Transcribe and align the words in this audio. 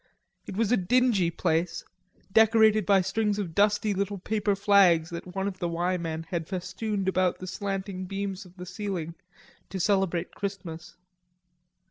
It 0.47 0.57
was 0.57 0.71
a 0.71 0.77
dingy 0.77 1.29
place, 1.29 1.83
decorated 2.31 2.87
by 2.87 3.01
strings 3.01 3.37
of 3.37 3.53
dusty 3.53 3.93
little 3.93 4.17
paper 4.17 4.55
flags 4.55 5.11
that 5.11 5.35
one 5.35 5.47
of 5.47 5.59
the 5.59 5.69
"Y" 5.69 5.95
men 5.97 6.23
had 6.31 6.47
festooned 6.47 7.07
about 7.07 7.37
the 7.37 7.45
slanting 7.45 8.05
beams 8.05 8.43
of 8.43 8.57
the 8.57 8.65
ceiling 8.65 9.13
to 9.69 9.79
celebrate 9.79 10.33
Christmas. 10.33 10.97